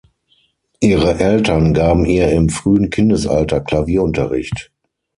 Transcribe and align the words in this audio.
Ihre 0.79 1.19
Eltern 1.19 1.75
gaben 1.75 2.07
ihr 2.07 2.31
im 2.31 2.49
frühen 2.49 2.89
Kindesalter 2.89 3.59
Klavierunterricht. 3.61 4.71